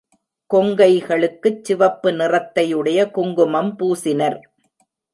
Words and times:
கொங்கைகளுக்குச் 0.53 1.61
சிவப்பு 1.61 2.13
நிறத்தை 2.13 2.73
உடைய 2.73 3.09
குங்குமம் 3.11 3.71
பூசினர். 3.79 4.39